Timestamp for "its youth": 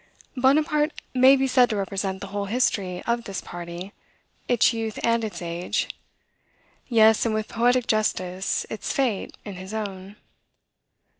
4.47-4.97